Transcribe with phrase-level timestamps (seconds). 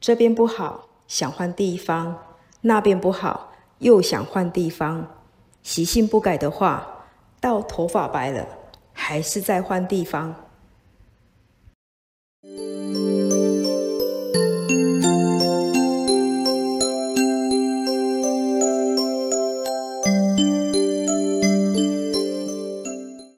[0.00, 2.16] 这边不好想换地方。
[2.62, 5.06] 那边不好又想换地方。
[5.62, 7.04] 习性不改的话
[7.38, 8.46] 到头发白了
[8.94, 10.34] 还是在换地方。